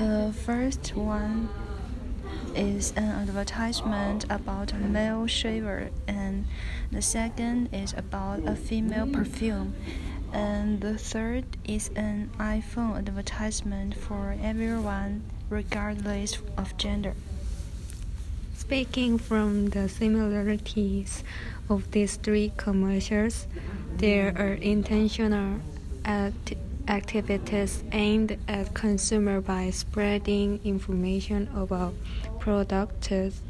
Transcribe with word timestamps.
The 0.00 0.32
first 0.32 0.96
one 0.96 1.50
is 2.56 2.94
an 2.96 3.04
advertisement 3.04 4.24
about 4.30 4.72
a 4.72 4.76
male 4.76 5.26
shaver, 5.26 5.90
and 6.08 6.46
the 6.90 7.02
second 7.02 7.68
is 7.70 7.92
about 7.92 8.40
a 8.46 8.56
female 8.56 9.06
perfume, 9.06 9.74
and 10.32 10.80
the 10.80 10.96
third 10.96 11.44
is 11.68 11.90
an 11.96 12.30
iPhone 12.38 12.96
advertisement 12.96 13.94
for 13.94 14.34
everyone, 14.40 15.20
regardless 15.50 16.38
of 16.56 16.74
gender. 16.78 17.12
Speaking 18.56 19.18
from 19.18 19.68
the 19.68 19.86
similarities 19.86 21.22
of 21.68 21.90
these 21.90 22.16
three 22.16 22.52
commercials, 22.56 23.46
there 23.98 24.32
are 24.38 24.54
intentional 24.54 25.60
act 26.06 26.54
activities 26.90 27.84
aimed 27.92 28.36
at 28.48 28.74
consumer 28.74 29.40
by 29.40 29.70
spreading 29.70 30.60
information 30.64 31.48
about 31.54 31.94
products 32.40 33.40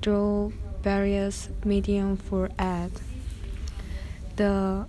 through 0.00 0.52
various 0.82 1.48
medium 1.64 2.16
for 2.16 2.48
ad. 2.56 2.92
The 4.36 4.86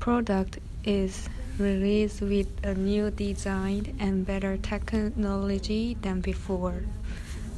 product 0.00 0.58
is 0.84 1.28
released 1.56 2.20
with 2.20 2.48
a 2.64 2.74
new 2.74 3.12
design 3.12 3.94
and 4.00 4.26
better 4.26 4.56
technology 4.56 5.96
than 6.02 6.20
before. 6.20 6.82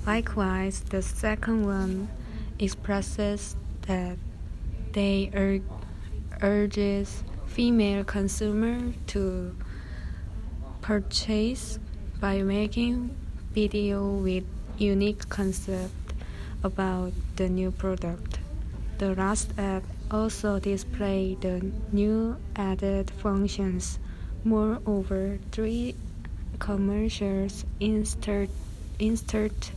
Likewise, 0.07 0.81
the 0.81 1.01
second 1.01 1.65
one 1.65 2.09
expresses 2.59 3.57
that 3.87 4.19
they 4.93 5.31
ur 5.35 5.61
urges 6.43 7.25
female 7.47 8.05
consumer 8.05 8.93
to 9.07 9.57
purchase 10.87 11.81
by 12.21 12.41
making 12.43 13.11
video 13.51 14.07
with 14.23 14.45
unique 14.79 15.29
concept 15.29 16.15
about 16.63 17.13
the 17.35 17.49
new 17.49 17.73
product. 17.73 18.39
The 18.99 19.13
last 19.17 19.51
app 19.59 19.83
also 20.13 20.61
display 20.61 21.37
the 21.41 21.59
new 21.91 22.37
added 22.55 23.11
functions. 23.11 23.99
Moreover, 24.45 25.41
three 25.51 25.97
commercials 26.61 27.67
insert 27.81 28.49
insert 29.01 29.73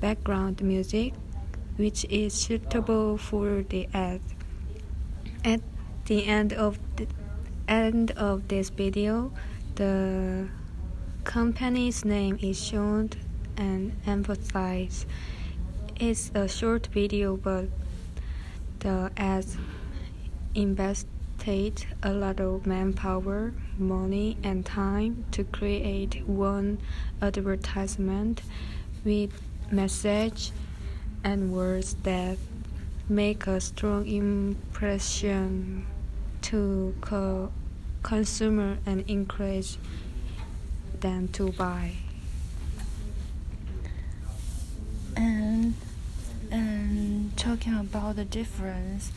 background 0.00 0.62
music 0.62 1.14
which 1.76 2.04
is 2.10 2.34
suitable 2.34 3.16
for 3.16 3.62
the 3.70 3.86
ad. 3.94 4.20
At 5.44 5.60
the 6.06 6.26
end 6.26 6.52
of 6.52 6.80
the 6.96 7.06
end 7.68 8.10
of 8.18 8.48
this 8.48 8.68
video, 8.68 9.30
the 9.80 10.46
company's 11.24 12.04
name 12.04 12.38
is 12.42 12.62
shown 12.62 13.08
and 13.56 13.98
emphasized. 14.06 15.06
It's 15.98 16.30
a 16.34 16.46
short 16.46 16.88
video, 16.88 17.38
but 17.38 17.64
the 18.80 19.10
ads 19.16 19.56
invested 20.54 21.86
a 22.02 22.12
lot 22.12 22.40
of 22.40 22.66
manpower, 22.66 23.54
money, 23.78 24.36
and 24.42 24.66
time 24.66 25.24
to 25.30 25.44
create 25.44 26.28
one 26.28 26.78
advertisement 27.22 28.42
with 29.02 29.32
message 29.72 30.52
and 31.24 31.54
words 31.54 31.94
that 32.02 32.36
make 33.08 33.46
a 33.46 33.58
strong 33.62 34.06
impression 34.06 35.86
to 36.42 36.94
co- 37.00 37.50
consumer 38.02 38.78
and 38.86 39.04
encourage 39.08 39.76
them 41.00 41.28
to 41.28 41.52
buy. 41.52 41.92
And 45.16 45.74
and 46.50 47.36
talking 47.36 47.74
about 47.78 48.16
the 48.16 48.24
difference, 48.24 49.12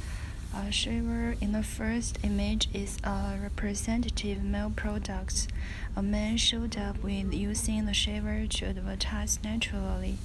a 0.55 0.71
shaver 0.71 1.35
in 1.41 1.51
the 1.51 1.63
first 1.63 2.19
image 2.23 2.69
is 2.73 2.97
a 3.03 3.37
representative 3.41 4.43
male 4.43 4.71
product. 4.75 5.47
A 5.95 6.03
man 6.03 6.37
showed 6.37 6.77
up 6.77 7.01
with 7.03 7.33
using 7.33 7.85
the 7.85 7.93
shaver 7.93 8.45
to 8.45 8.65
advertise 8.67 9.39
naturally. 9.43 10.17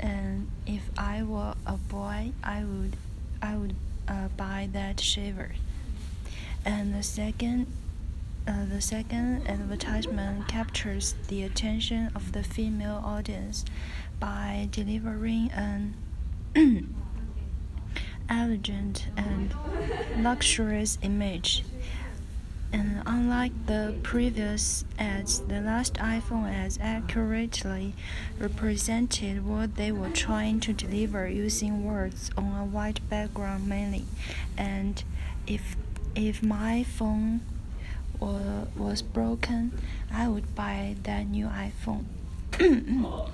And 0.00 0.48
if 0.66 0.90
I 0.96 1.22
were 1.22 1.54
a 1.66 1.76
boy, 1.76 2.32
I 2.42 2.64
would 2.64 2.96
I 3.42 3.56
would 3.56 3.74
uh, 4.08 4.28
buy 4.36 4.68
that 4.72 5.00
shaver. 5.00 5.52
And 6.64 6.94
the 6.94 7.02
second 7.02 7.66
uh, 8.46 8.66
the 8.66 8.80
second 8.80 9.48
advertisement 9.48 10.46
captures 10.48 11.14
the 11.28 11.42
attention 11.42 12.10
of 12.14 12.32
the 12.32 12.42
female 12.42 13.02
audience 13.02 13.64
by 14.20 14.68
delivering 14.70 15.50
an 15.52 15.94
elegant 18.28 19.06
and 19.16 19.54
luxurious 20.18 20.98
image. 21.00 21.64
And 22.70 23.02
unlike 23.06 23.52
the 23.66 23.94
previous 24.02 24.84
ads, 24.98 25.40
the 25.40 25.60
last 25.60 25.94
iPhone 25.94 26.52
ads 26.52 26.78
accurately 26.82 27.94
represented 28.38 29.46
what 29.46 29.76
they 29.76 29.92
were 29.92 30.10
trying 30.10 30.60
to 30.60 30.72
deliver 30.72 31.28
using 31.28 31.84
words 31.84 32.30
on 32.36 32.52
a 32.60 32.64
white 32.64 33.00
background 33.08 33.68
mainly. 33.68 34.04
And 34.58 35.02
if 35.46 35.76
if 36.14 36.42
my 36.42 36.82
phone 36.84 37.40
was 38.20 39.02
broken, 39.02 39.72
I 40.12 40.28
would 40.28 40.54
buy 40.54 40.96
that 41.02 41.26
new 41.26 41.46
iPhone. 41.46 42.04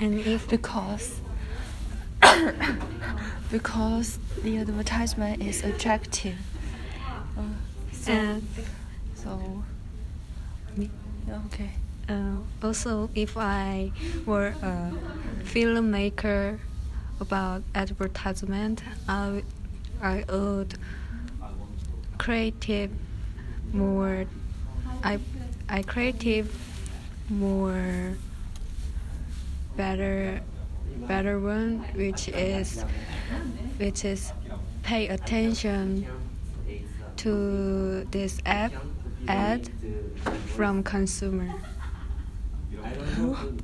And 0.00 0.20
if 0.20 0.48
because 0.48 1.20
because 3.50 4.18
the 4.42 4.58
advertisement 4.58 5.42
is 5.42 5.64
attractive. 5.64 6.36
Uh, 7.36 7.42
so 7.92 8.12
and 8.12 8.48
so 9.14 9.64
okay. 11.46 11.70
uh, 12.08 12.36
also 12.62 13.10
if 13.14 13.36
I 13.36 13.90
were 14.24 14.54
a 14.62 14.92
filmmaker 15.42 16.58
about 17.20 17.62
advertisement, 17.74 18.82
I 19.08 19.42
I 20.00 20.24
would 20.28 20.78
creative 22.28 22.90
more 23.72 24.26
I 25.02 25.18
I 25.66 25.80
creative 25.80 26.52
more 27.30 28.18
better 29.78 30.42
better 31.08 31.40
one 31.40 31.78
which 31.94 32.28
is 32.28 32.84
which 33.78 34.04
is 34.04 34.30
pay 34.82 35.08
attention 35.08 36.06
to 37.16 38.04
this 38.10 38.40
app 38.44 38.72
ad 39.26 39.70
from 40.54 40.82
consumer 40.82 41.50